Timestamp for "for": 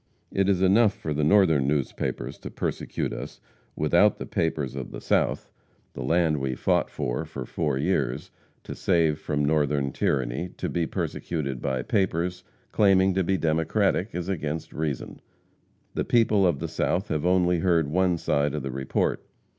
0.95-1.13, 6.89-7.23, 7.23-7.45